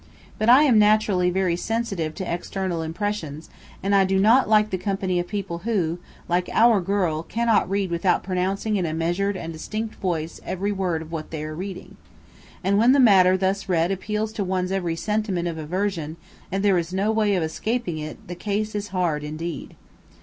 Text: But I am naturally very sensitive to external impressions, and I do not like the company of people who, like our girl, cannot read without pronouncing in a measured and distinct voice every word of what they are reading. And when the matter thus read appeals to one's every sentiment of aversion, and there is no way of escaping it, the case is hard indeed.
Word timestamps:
But 0.39 0.49
I 0.49 0.63
am 0.63 0.79
naturally 0.79 1.29
very 1.29 1.55
sensitive 1.55 2.15
to 2.15 2.33
external 2.33 2.81
impressions, 2.81 3.51
and 3.83 3.93
I 3.93 4.03
do 4.03 4.19
not 4.19 4.49
like 4.49 4.71
the 4.71 4.79
company 4.79 5.19
of 5.19 5.27
people 5.27 5.59
who, 5.59 5.99
like 6.27 6.49
our 6.51 6.81
girl, 6.81 7.21
cannot 7.21 7.69
read 7.69 7.91
without 7.91 8.23
pronouncing 8.23 8.77
in 8.77 8.85
a 8.87 8.95
measured 8.95 9.37
and 9.37 9.53
distinct 9.53 9.93
voice 9.93 10.41
every 10.43 10.71
word 10.71 11.03
of 11.03 11.11
what 11.11 11.29
they 11.29 11.43
are 11.43 11.53
reading. 11.53 11.97
And 12.63 12.79
when 12.79 12.93
the 12.93 12.99
matter 12.99 13.37
thus 13.37 13.69
read 13.69 13.91
appeals 13.91 14.33
to 14.33 14.43
one's 14.43 14.71
every 14.71 14.95
sentiment 14.95 15.47
of 15.47 15.59
aversion, 15.59 16.17
and 16.51 16.63
there 16.63 16.79
is 16.79 16.91
no 16.91 17.11
way 17.11 17.35
of 17.35 17.43
escaping 17.43 17.99
it, 17.99 18.27
the 18.27 18.33
case 18.33 18.73
is 18.73 18.87
hard 18.87 19.23
indeed. 19.23 19.75